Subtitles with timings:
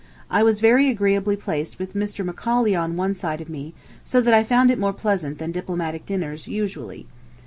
[0.31, 2.25] I was very agreeably placed with Mr.
[2.25, 6.07] Macaulay on one side of me, so that I found it more pleasant than diplomatic
[6.07, 7.05] dinners usually.